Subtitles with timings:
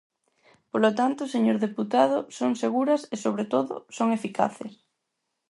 [0.71, 4.73] Polo tanto, señor deputado, son seguras e, sobre todo, son eficaces.